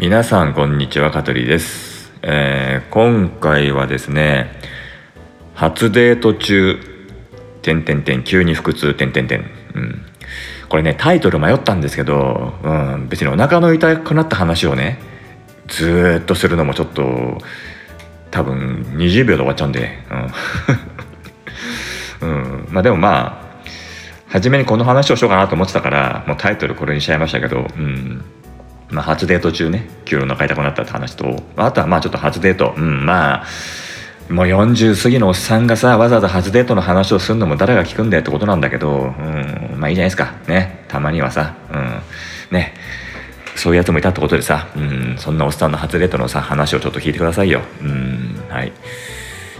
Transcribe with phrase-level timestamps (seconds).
[0.00, 4.48] 皆さんこんにちは香取です、えー今回はですね
[5.54, 6.78] 初デート中
[7.62, 9.40] 点点点急に腹痛点点点
[9.74, 10.06] うん。
[10.68, 15.00] これねタイトル迷ったんですけど、うん、別にお腹の痛くなった話をね
[15.66, 17.38] ずっとするのもちょっと
[18.30, 19.98] 多分20秒で終わっちゃうんで、
[22.22, 22.30] うん。
[22.30, 22.32] う
[22.66, 23.48] ん、まあでもまあ
[24.28, 28.24] 初めにこの話をしようかなと思ってたからもうタイトルこれにしちゃいましたけど、うん。
[28.90, 31.42] まあ、初デート中ね急にお腹痛くなったって話と。
[31.56, 32.74] あとはまあちょっと初デート。
[32.76, 33.44] うんまあ
[34.30, 40.34] もう40過ぎのおっさんがさわざわざ初デートの話をするのも誰が聞くんだよってことなんだけど、うん、まあいいじゃないですか。
[40.46, 42.02] ねたまにはさ、うん、
[42.50, 42.74] ね
[43.56, 48.72] そういうやつもいたってことでさ、うん、そんなおっさんの初デートのさ話をちょっと聞いてくださいよ、うん、はい。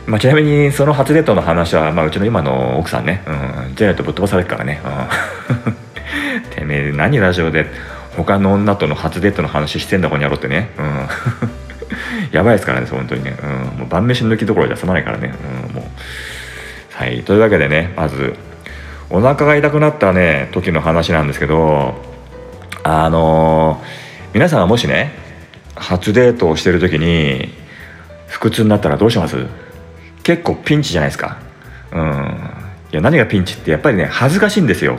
[0.06, 7.66] まあ、ちなみにその初デートの話は、まあ、うちの今の奥さんね、うん、じゃないとぶっ飛ばされるからね、うん、 てめえ何ラジオで
[8.24, 11.09] 他の女との初デートの話してんだこにやろうってね、うん、
[12.32, 15.32] やばいですからね本当にね、うん、もう晩飯抜きどころじゃ済まないからね、
[15.68, 15.84] うん、もう。
[16.95, 17.23] はい。
[17.23, 18.34] というわけでねまず
[19.09, 21.95] お腹が痛くなったね時の話なんですけど
[22.82, 25.12] あのー皆さんはもしね
[25.74, 27.54] 初デートをしてる時に
[28.28, 29.46] 腹痛になったらどうします？
[30.23, 31.38] 結構ピンチじゃないですか。
[31.93, 32.50] うん。
[32.93, 34.98] いや何がピンチってやっぱりね恥ずかしいんですよ。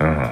[0.00, 0.28] うん。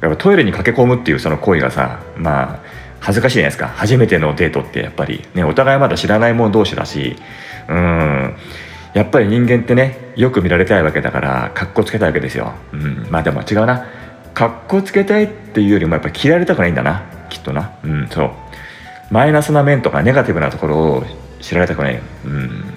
[0.00, 2.60] やっぱトイレに駆け込むっていうその行為がさまあ
[3.00, 3.68] 恥ずかしいじゃないですか。
[3.68, 7.16] 初めてのデートってやっぱりねお互いまだ知らない者同士だし
[7.68, 8.36] うん。
[8.94, 13.86] やっぱり人間ってねよく見られたいわけだからかっこつけたいわけですよ、うん、まあでも違うな。
[14.34, 17.02] かっこつけたいっていうよりもやっぱ嫌われたくないんだな。
[17.28, 17.72] きっとな。
[17.84, 18.30] うんそう。
[19.10, 21.04] マイナスな面とかネガティブなところを
[21.40, 22.74] 知られたくないうん。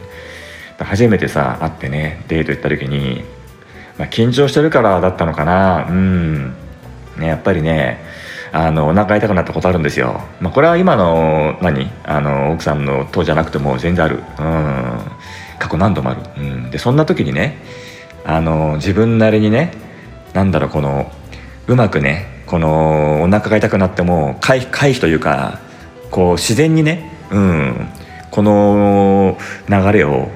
[0.80, 3.24] 初めてさ会ってねデート行った時に、
[3.98, 5.88] まあ、緊張してるからだったのかな。
[5.90, 6.56] うん。
[7.18, 8.04] ねやっぱりね
[8.52, 11.90] あのお腹痛くなったことあるんですよ、まあ、これは今の何？
[12.04, 14.24] あの奥さんのとじゃなくても全然ある。
[14.40, 15.02] うん。
[15.60, 17.60] 過去何度もある、うん、でそんな時にね
[18.26, 19.72] あの自分なりにね
[20.34, 21.12] なんだろうこの
[21.68, 25.60] うまくねこのお腹が痛くなっても回避回避というか
[26.10, 27.90] こう自然にね、うん、
[28.32, 29.38] この
[29.70, 30.30] 流れを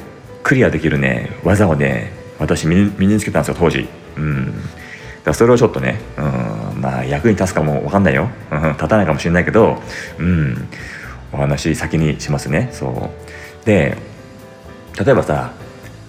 [0.43, 4.53] クリアできるね技をね私身につけたんですよ当時、うん、
[5.25, 9.81] だからそれをちょっとね、うん、まあ役に立つかも分かんないよ、立たないかもしれないけど、
[10.19, 10.67] うん、
[11.33, 12.69] お話先にしますね。
[12.71, 13.09] そ
[13.63, 13.65] う。
[13.65, 13.97] で
[15.03, 15.51] 例えばさ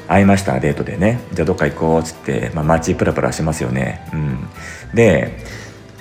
[0.07, 4.49] 会いましたデートでねじゃあどっか行こうっつって、まあ、街プラプラしますよね、うん、
[4.95, 5.39] で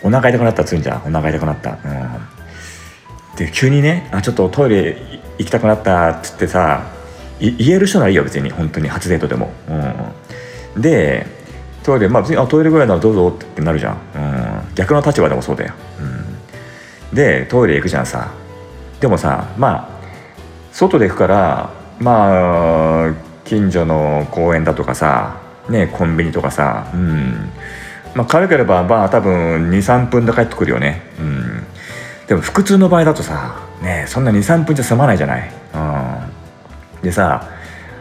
[0.03, 1.07] お腹痛くなったっつうんじゃん。
[1.07, 6.83] お腹痛くなった、うん、で急にねあちょっとトイレ行きたくなったっつってさ
[7.39, 8.49] 言える人ならいいよ別に。
[8.49, 9.51] 本当に初デートでも、
[10.75, 11.25] うん、で
[11.85, 15.73] トイレまあ別にあトイレぐらいならどうぞってなるじゃん、うん、逆の立場でもそうだよ、
[17.11, 18.31] うん、でトイレ行くじゃんさ。
[18.99, 19.89] でもさまあ
[20.71, 21.69] 外で行くから
[21.99, 23.13] まあ
[23.43, 27.51] 近所の公園だとかさねコンビニとかさうん。
[28.15, 31.03] まあ軽ければまあ多分23分で帰ってくるよね。
[31.19, 31.63] うん。
[32.27, 35.51] でも腹痛の場合だとさねそんな23分じゃ済まないじゃない。
[35.75, 37.01] うん。
[37.03, 37.47] でさ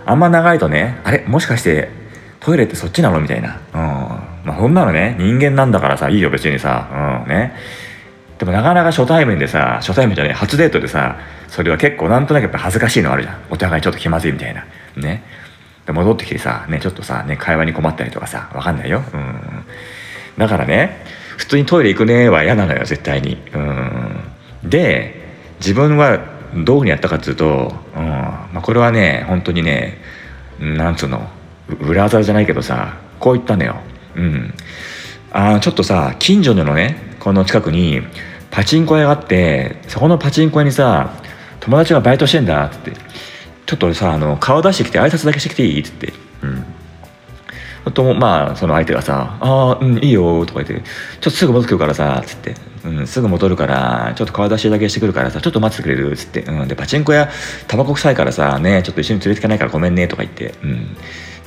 [0.06, 1.26] あんま長いとねあれ？
[1.26, 1.90] もしかして
[2.44, 3.20] トイレってそっちなの？
[3.20, 3.58] みたいな。
[3.72, 3.80] うん。
[4.44, 7.22] まあそんなのね人間なんだからさいいよ別にさ。
[7.24, 7.28] うん。
[7.30, 7.54] ね。
[8.38, 11.18] でもなかなか初対面でさ初対面じゃない初デートでさ
[11.48, 13.42] それは結構なんとなくやっぱ恥ずかしいのあるじゃん。
[13.50, 14.66] お互いちょっと気まずいみたいな。
[14.96, 15.24] ね。
[15.86, 19.02] で戻ってきてさねちょっとさね会話に困ったりとかさわかんないよ。
[19.14, 19.40] うん。
[20.36, 21.02] だからね
[21.38, 23.38] 普通にトイレ行くねは嫌なのよ絶対に。
[23.54, 24.68] うん。
[24.68, 25.14] で
[25.60, 26.18] 自分は
[26.54, 28.04] どういうふうにやったかっていうと、うん。
[28.04, 29.96] まあ、これはね本当にね
[30.60, 31.30] なんつうの？
[31.80, 33.76] 裏技じゃないけどさこう言ったのよ。
[34.16, 34.54] うん。
[35.32, 38.02] あちょっとさ近所のねこの近くに
[38.50, 41.12] パチンコ屋があってそこのパチンコ屋にさ
[41.60, 42.92] 友達がバイトしてんだっつって。
[43.66, 46.12] ちょっとさあの顔出してきて挨拶だけしてきていいっつって。
[46.42, 46.64] うん。
[47.92, 50.86] とまあその相手がさ「ああうんいいよ」とか言って
[51.20, 52.54] 「ちょっとすぐ戻ってくるからさ」っつって、
[52.84, 57.28] うん「すぐ戻るからちょっと顔出しだけしてくるからさちょっと待っててくれる」っつって、うん、でパチンコ屋
[57.68, 60.96] タバコ臭いからさねちょっと一緒に連れてかないからごめんねとか言って、うん、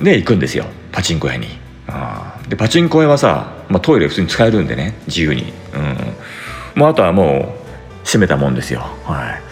[0.00, 0.66] で行くんですよ。
[0.92, 1.46] パチンコ屋に。
[1.88, 4.94] あでパチンコ屋はさ、まあ、トイレ普通に使えるんでね。
[5.06, 7.54] 自由に、うん、もうあとはも
[8.02, 8.80] う閉めたもんですよ。
[9.04, 9.42] はい。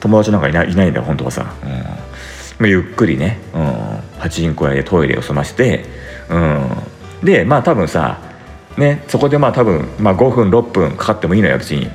[0.00, 1.70] 友達なんかいないいないんだよ本当はさ、うん。
[1.70, 1.76] ま
[2.62, 5.84] あ、ゆっくりね、うん、パチンコ屋でトイレを済まして、
[6.28, 6.68] うん、
[7.22, 8.18] でまあ多分さ
[8.76, 11.88] ねそこでまあ多分、まあ、5分6分かかってもいいのよ別に。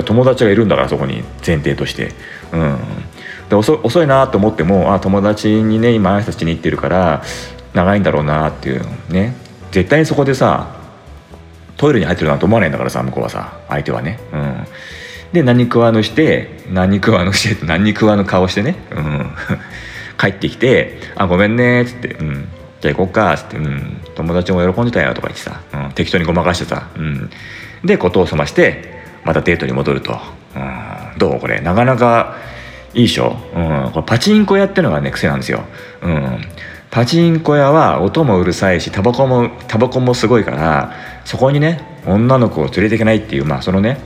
[0.00, 2.12] 友達がいるんだからそこに前提として、
[2.50, 2.78] うん、
[3.52, 7.22] で遅遅いなと思ってもあ友達にね今挨拶しに行ってるから
[7.74, 8.82] 長いんだろうなっていう
[9.12, 9.34] ね。
[9.72, 10.74] 絶対にそこでさ
[11.76, 14.66] トイレに入ってるなんて思わないんだからさ向こうはさ相手はね、うん、
[15.32, 19.30] で何食わぬして何食わぬして何食わぬ顔してね、うん、
[20.18, 22.48] 帰ってきて「あごめんね」っつって「うん、
[22.80, 27.30] じゃあ行こっか」っつって、うん「友達も喜んでたよ」とか言ってさ、うん、適当にごまかしてさ、うん、
[27.84, 30.18] で事を済ましてまたデートに戻ると、
[30.56, 31.60] うん、どうこれ。
[31.60, 32.36] なかなか
[32.94, 33.58] いいでしょ、う
[33.88, 35.64] ん、これパチンコ屋ってのがね癖なんですよ、
[36.02, 36.40] うん、
[36.90, 40.92] パチンコ屋は音もうるさいしタバコもタバコもすごいから
[41.24, 43.98] そこにね女の子を連れていけないっていうまあそのね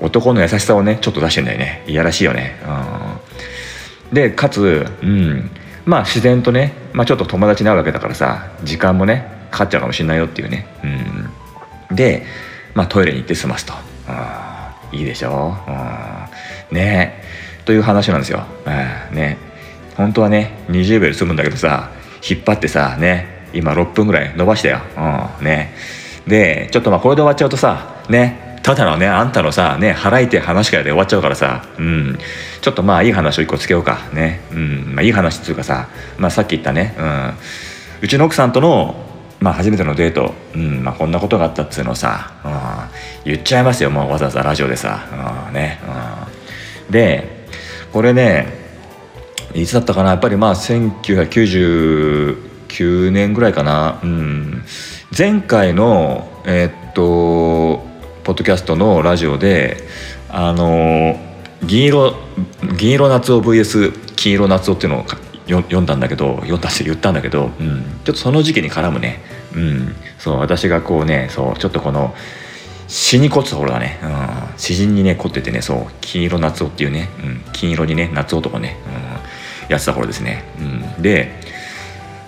[0.00, 1.84] 男の優しさをねちょっと出してんだよね。
[1.86, 2.56] いやらしいよね、
[4.08, 5.50] うん、でかつうん。
[5.86, 10.66] まあ自然とね、まあ、ちょっと友達になるわけだからさ時間もねかかっちゃうかもしれないよっていうね、
[11.90, 12.24] うん、で、
[12.74, 13.74] まあ、トイレに行って済ますと、
[14.92, 15.54] うん、いいでしょ、
[16.70, 17.13] うん、ね。
[17.64, 19.38] という話なんですよ、うん、ね。
[19.96, 21.90] 本当はね20秒で済むんだけどさ
[22.28, 24.80] 引っ張ってさね今6分ぐらい伸ばしたよ、
[25.40, 25.74] うん、ね。
[26.26, 32.18] でちょっとまあこれで終わっちゃうとさねただのねあんたのさね払いて話からで終わっちゃうからさうん。
[32.60, 33.98] ちょっとまあいい話を一個つけようか。
[34.12, 34.40] ね。
[34.52, 34.94] うん。
[34.94, 35.88] まあいい話っていうかさ
[36.18, 36.94] まあさっき言ったね。
[36.98, 37.34] うん。
[38.02, 38.94] うちの奥さんとの
[39.40, 40.82] まあ初めてのデート、うん。
[40.82, 42.32] まあ、こんなことがあったっつうのさ、
[43.24, 43.90] うん、言っちゃいますよ。
[43.90, 45.06] もうわざわざラジオでさ、
[45.48, 45.80] うん、ね、
[46.86, 47.33] うん、で
[47.94, 48.52] これね
[49.54, 50.10] いつだったかな？
[50.10, 54.64] やっぱりまあ1999年ぐらいかな、うん、
[55.16, 57.84] 前回のえー、っと
[58.24, 59.76] ポッドキャストのラジオで
[60.28, 61.20] あの
[61.62, 62.16] 銀色
[62.76, 65.04] 銀色夏男 VS 金色夏男っていうのを
[65.62, 69.20] 読んだんだけど読んだって言ったんだけど、うん、ちょっとその時期に絡むね、
[69.54, 72.12] うん、そう私がこうねそうちょっとこの
[72.88, 74.08] 死に凝ってた頃だね、うん、
[74.58, 81.40] 詩人にね凝っててねそう金色夏男っていうね、うん、金色にね夏男ね、うん、やってた頃ですね、うん、で、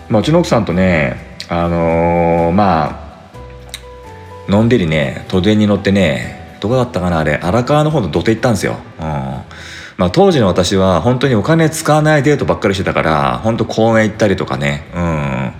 [0.09, 3.03] まあ、うちの奥さんとねあのー、ま
[4.47, 9.05] あのんびりね都電に乗ってねどこだったかなあれ荒川の方の土手行ったんですよ、うん。
[9.97, 14.87] まあ、当時の私は本当にお金使わないデートばっかりしてたから本当公園行ったりとかね。
[14.95, 15.53] うん。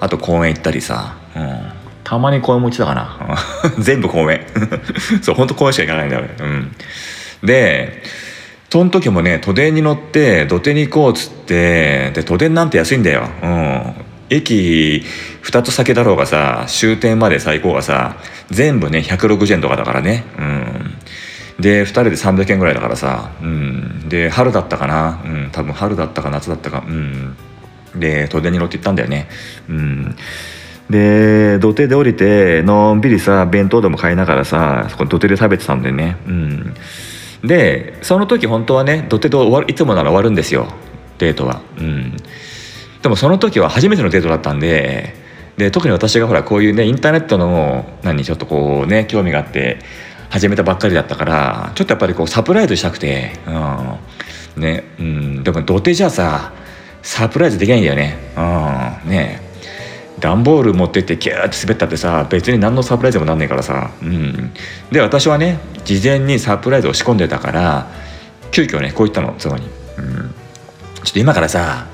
[0.00, 1.60] あと公園行ったりさ、うん、
[2.04, 3.18] たまに公園も行ってたかな。
[3.78, 4.46] 全部公園。
[5.22, 6.74] そう本当公園しか行かないんだよ、うん、
[7.42, 8.02] で
[8.70, 13.94] その時もね都電に乗って土手に行こうっつってで都電なんて安いんだよ、うん、
[14.30, 15.02] 駅
[15.42, 18.16] 2つ先だろうがさ終点まで最高がさ
[18.48, 20.24] 全部ね160円とかだからね。
[20.38, 21.60] うん。
[21.60, 26.84] で2人で300円ぐらいだからさ、うん、で春だったかな、うん、多分春だったか夏だったか。
[26.86, 27.36] うん。
[27.96, 29.28] で都電に乗って行ったんだよね。
[29.68, 30.16] うん。
[30.88, 36.16] で土手で降りてのんびりさ弁当でも買いながらさそこ土手で食べてたんでね。
[36.26, 36.74] うん。
[37.44, 40.68] でその時本当はね土手で終わるいつもなら終わるんですよ
[41.18, 41.62] デートは。
[41.78, 42.16] うん。
[43.02, 45.14] でもその時は初めてのデートだったんで
[45.56, 49.78] で特に私がほらこういうねインターネットの何ちょっとこうね興味があって
[50.28, 53.98] 始めたばっかりだったからちょっとやっぱりこうサプライズしたくて、うん。
[54.60, 56.52] ねうん、でも土手じゃさ
[57.02, 58.18] サプライズできないんだよね。
[58.36, 59.49] うん、ね。
[60.20, 64.52] 段ボール持ってってキューって滑ったってさ別に何のサプライズもなんねえからさ、うん、
[64.92, 67.88] で私はね事前にサプライズを仕込んでたから
[68.50, 69.66] 急遽ねこう言ったの妻に、
[69.98, 70.34] うん、
[71.02, 71.86] ちょっと今からさ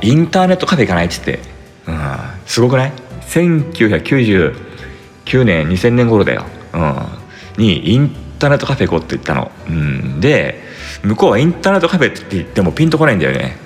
[0.00, 1.40] インターネットカフェ行かないっつって、
[1.86, 1.98] うん、
[2.46, 2.92] すごくない
[3.22, 10.60] ？1999年2000年頃だよ、うん、にインターネットカフェ行こうって言ったの、うん、で
[11.02, 13.56] 向こうはインターネットカフェって言ってもピンとこないんだよね、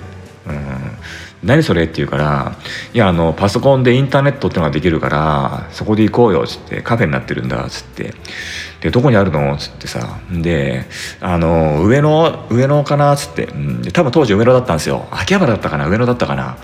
[1.43, 2.55] 何それって言うから
[2.93, 8.13] 「いやあのパソコンでインターネットってのができるからそこで行こうよ」っつって「カフェになってるんだ」っつって
[8.81, 10.19] 「でどこにあるの?」っつってさ。
[10.31, 10.85] で
[11.21, 13.13] あの上野上野かな？
[13.13, 15.07] っつって、うん、多分当時上野だったんですよ。
[15.11, 15.87] 秋葉原だったかな？
[15.87, 16.57] 上野だったかな？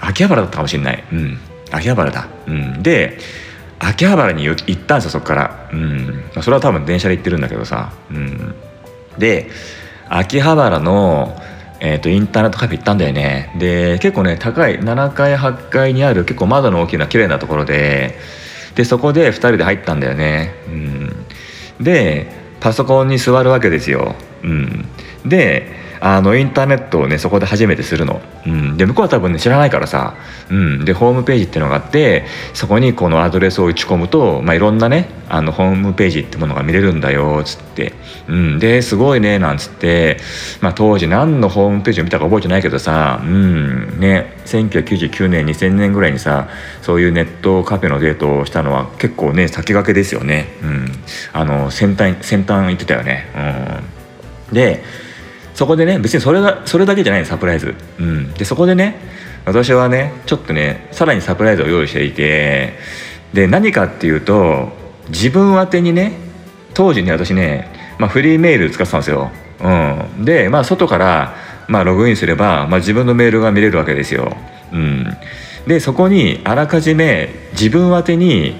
[0.00, 1.04] 秋葉原だったかもしれない。
[1.12, 1.38] うん。
[1.70, 2.28] 秋葉原だ。
[2.46, 2.82] うん。
[2.82, 3.18] で
[3.78, 6.24] 秋葉原に行ったんですよそこから、うん。
[6.40, 8.54] それは多分電車で行ってるんだけどさ、うん、
[9.18, 9.50] で
[10.08, 11.36] 秋葉原の
[11.84, 13.52] えーと、インターネットカフェ行ったんだよね。
[13.58, 18.16] で結構ね高い7階8階にある結構窓の大きな綺麗なところで
[18.76, 21.26] でそこで2人で入ったんだよね、うん、
[21.80, 22.28] で
[22.60, 24.86] パソコンに座るわけですよ、うん、
[25.26, 30.16] であのインターネットをねそこで初めてするの、うん、で向こうは多分ね知らないからさ、
[30.50, 37.92] うん、でホームページっていうのがあってそこにこのアドレスを打ち込むと、まあ、いろんなねあのホームページってものが見れるんだよっつって、
[38.26, 40.18] うん、ですごいねなんつって、
[40.60, 44.00] まあ、当時何のホームページを見たか覚えてないけどさ、うん。
[44.00, 46.48] ね、1999年2000年ぐらいにさ
[46.82, 50.88] そういうネットカフェのデートをしたのは結構ね先駆けですよね、うん、
[51.32, 53.26] あの先端先端行ってたよね。
[54.50, 54.82] うん、で
[55.54, 58.96] そこでね別にそれがそれだけじゃないサプライズ、うん、でそこでね
[59.44, 62.74] 私はねちょっとねさらにサプライズを用意していて
[63.32, 64.70] で何かっていうと
[65.08, 66.18] 自分宛てにね
[66.74, 69.30] 当時ね私ねまあ、フリーメール使ってたんですよ、
[69.60, 71.36] うん、で、まあ、外から、
[71.68, 74.36] まあ、ログインすれば、まあ、自分のメールが見れるわけですよ、
[74.72, 75.06] うん、
[75.68, 78.56] でそこにあらかじめ自分宛てに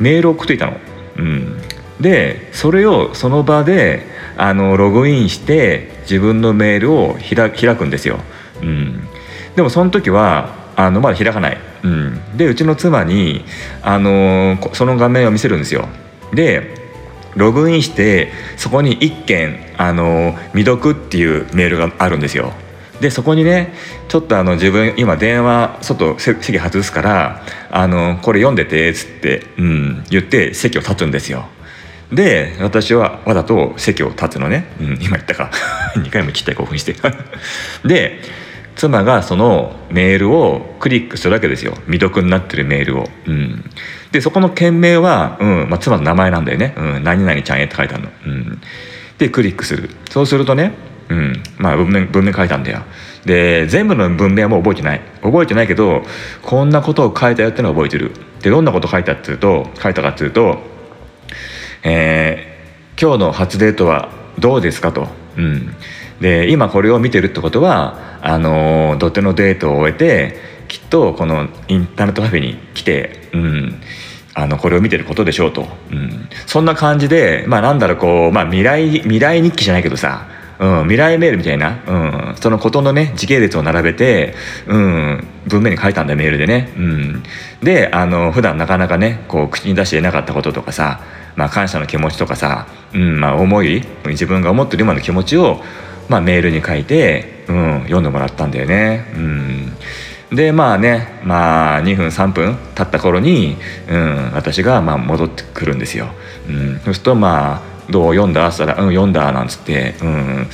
[0.00, 0.76] メールを送っていたの、
[1.18, 1.60] うん、
[2.00, 8.18] でそれをその場であのログインして自分のメールを開くんですよ、
[8.62, 9.08] うん、
[9.56, 13.44] でもその時はあのまだ開かない、うん、でうちの妻に
[13.82, 15.88] あのその画面を見せるんですよ。
[16.32, 16.82] で
[17.36, 22.52] ログインしてそこに1件あの未読っていうメールがあるんですよ。
[23.00, 23.74] でそこにね
[24.08, 31.46] ちょっとあの自分今電話外席外すからあのこれ読んでてっつって、うん、言って席を立つんですよ。
[32.12, 35.50] で私はわざと席を立つのね、うん、今言ったか。
[35.96, 36.94] 2回もちっちゃい興奮して。
[37.84, 38.20] で
[38.76, 41.74] 妻がそのメールをクリックするわけですよ。
[41.86, 43.64] 未読になってるメールを、うん、
[44.10, 48.60] でそこの件名は、うんまあ、妻の名前なんだよね「うん、何々ちゃんへ」って書いてあるの、うん、
[49.18, 49.90] でクリックする。
[50.10, 50.72] そうするとね、
[51.08, 52.82] うんまあ、文面文面書いたんだよ。
[53.24, 55.00] で全部の文面はもう覚えてない。
[55.22, 56.04] 覚えてないけど
[56.42, 58.10] こんなことを書いたよってのは覚えてる。
[58.42, 60.62] でどんなこと書いたっていうと書いたかっていうと
[61.84, 65.08] 「えー、今日の初デートはどうですか?」と。
[65.36, 65.74] うん。
[66.20, 70.36] で今これを見てるってことはあの土手のデートを終えて
[70.68, 73.82] きっとこのインターネットカフェに来て、うん、
[74.32, 84.34] あのこれを見てることでしょうと、うん、そんな感じでまあなんだろうこう、まあ、未来未来日記じゃないけどさうん、未来メールみたいな、うん、そのことのね時系列を並べて、
[84.66, 87.22] うん、文面に書いたんだメールでね、うん、
[87.62, 91.00] であの普段なかなかねこう口に出していなかったこととかさ、
[91.36, 95.62] まあ、感謝の気持ちとかさ、うんまあ、思い自分が思ってる今の気持ちを
[96.08, 99.12] まあ、メールに書いて、うん、読んでもらったんだよね。
[99.16, 99.76] うん
[100.32, 103.56] でまあねまあ2分3分経った頃に、
[103.88, 106.08] うん、私がまあ戻ってくるんですよ。
[106.48, 110.48] うん、そうするとまあ「どう読んだ?」っつったら「うん読んだ」なんつって、うん、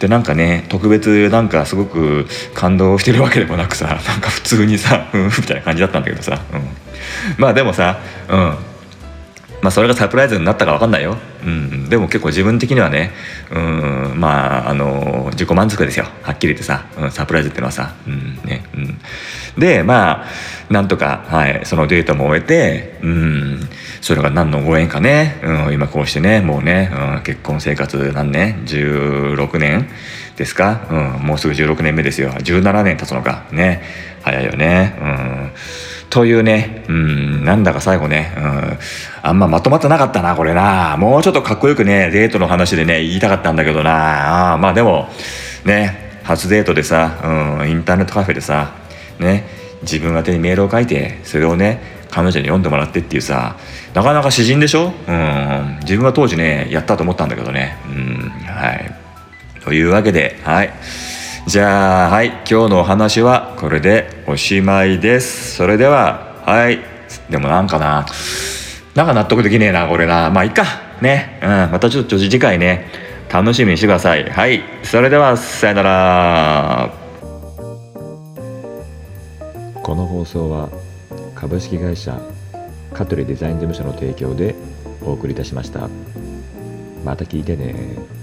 [0.00, 6.60] でなんかね特別なんかすごく感動してるわけでもなくさなんか普通にさ「うん」みたいな感じだったんだけどさ、うん、
[7.38, 8.54] まあでもさ、うん、
[9.62, 13.12] まあ、それがサプライズになったか分かんないよ、うん、でも結構自分的にはね、
[13.50, 16.06] うん、まああの自己満足ですよ。
[16.22, 18.40] はっきり言ってさ、うん、サプライズっていうのはさ、うん。
[18.44, 18.64] ね。
[18.74, 18.98] うん、
[19.56, 20.26] でまあ
[20.68, 23.60] なんとか、はい、そのデータも終えて、うん、
[24.00, 29.88] それが何のご縁かね、うん、今こうしてねもうね、うん、結婚生活何年？16年
[30.36, 32.30] ですか、うん、もうすぐ16年目ですよ。
[32.30, 33.44] 17年経つのか。
[33.52, 33.82] ね。
[34.22, 34.96] 早いよね。
[35.00, 35.52] うん。
[36.12, 38.78] というね、うん、なんだか最後ね、うん、
[39.22, 40.98] あんままとまってなかったな、これな。
[40.98, 44.52] もうちょっとかっこよくね、デートの話でね、言いたかったんだけどな。
[44.52, 45.08] あまあでも、
[45.64, 47.18] ね、初デートでさ、
[47.62, 48.72] うん、インターネットカフェでさ、
[49.20, 49.46] ね、
[49.80, 53.56] 自分宛にメールを書いて、それをね、彼女に読んでもらってっていうさ、
[53.94, 54.92] なかなか詩人でしょ？
[55.08, 57.78] うん、自分は当時ね、やったと思ったんだけどね。
[57.86, 58.94] うん、はい。
[59.64, 60.70] というわけで、はい。
[61.44, 65.56] じゃあはい今日のお話はこれでおしまいです。
[65.56, 66.78] それでははい
[67.28, 68.06] でもなんかな
[68.94, 70.30] なんか納得できねえなこれな。
[70.30, 70.64] まあいっか。
[71.00, 71.40] ね。
[71.42, 71.48] うん。
[71.72, 72.86] またちょっと次回ね
[73.28, 74.30] 楽しみにしてください。
[74.30, 74.62] はい。
[74.84, 76.92] それではさよなら。
[79.82, 80.68] この放送は
[81.34, 82.20] 株式会社
[82.94, 84.54] 香取デザイン事務所の提供で
[85.04, 85.88] お送りいたしました。
[87.04, 88.21] また聞いてね。